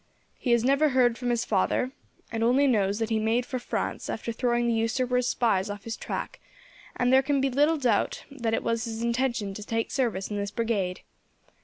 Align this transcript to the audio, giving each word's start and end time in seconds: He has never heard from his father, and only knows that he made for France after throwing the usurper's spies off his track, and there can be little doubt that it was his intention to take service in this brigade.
He 0.33 0.49
has 0.49 0.63
never 0.63 0.89
heard 0.89 1.15
from 1.15 1.29
his 1.29 1.45
father, 1.45 1.91
and 2.31 2.43
only 2.43 2.65
knows 2.65 2.97
that 2.97 3.11
he 3.11 3.19
made 3.19 3.45
for 3.45 3.59
France 3.59 4.09
after 4.09 4.31
throwing 4.31 4.65
the 4.65 4.73
usurper's 4.73 5.27
spies 5.27 5.69
off 5.69 5.83
his 5.83 5.95
track, 5.95 6.39
and 6.95 7.13
there 7.13 7.21
can 7.21 7.39
be 7.39 7.51
little 7.51 7.77
doubt 7.77 8.25
that 8.31 8.55
it 8.55 8.63
was 8.63 8.85
his 8.85 9.03
intention 9.03 9.53
to 9.53 9.63
take 9.63 9.91
service 9.91 10.31
in 10.31 10.37
this 10.37 10.49
brigade. 10.49 11.01